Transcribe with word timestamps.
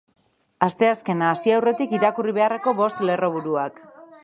Asteazkena 0.67 1.27
hasi 1.33 1.53
aurretik 1.57 1.93
irakurri 1.99 2.35
beharreko 2.39 2.75
bost 2.83 3.07
lerroburuak. 3.11 3.81